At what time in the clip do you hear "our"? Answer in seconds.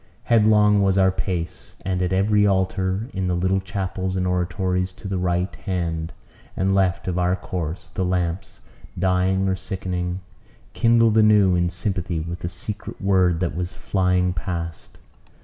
0.97-1.11, 7.19-7.35